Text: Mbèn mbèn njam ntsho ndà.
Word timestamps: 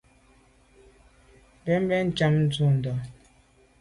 Mbèn 1.61 1.79
mbèn 1.85 2.05
njam 2.09 2.33
ntsho 2.43 2.65
ndà. 2.75 2.93